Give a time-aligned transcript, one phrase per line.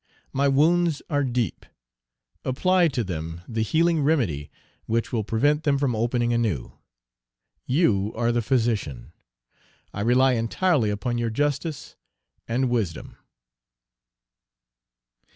[0.33, 1.63] My wounds are deep;
[2.43, 4.49] apply to them the healing remedy
[4.87, 6.71] which will prevent them from opening anew;
[7.67, 9.11] you are the physician;
[9.93, 11.97] I rely entirely upon your justice
[12.47, 13.15] and wisdom!